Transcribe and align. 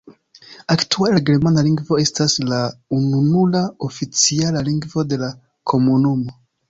Aktuale 0.75 1.11
la 1.17 1.21
germana 1.29 1.63
lingvo 1.67 1.99
estas 2.03 2.37
la 2.53 2.61
ununura 3.01 3.61
oficiala 3.89 4.65
lingvo 4.71 5.05
de 5.13 5.21
la 5.25 5.31
komunumo. 5.75 6.41